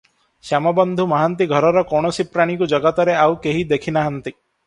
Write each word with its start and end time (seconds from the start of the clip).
ଶ୍ୟାମବନ୍ଧୁ 0.51 1.03
ମହାନ୍ତି 1.11 1.47
ଘରର 1.51 1.83
କୌଣସି 1.91 2.25
ପ୍ରାଣୀକୁ 2.37 2.69
ଜଗତରେ 2.73 3.17
ଆଉ 3.27 3.39
କେହି 3.47 3.63
ଦେଖି 3.75 3.97
ନାହାନ୍ତି। 3.99 4.35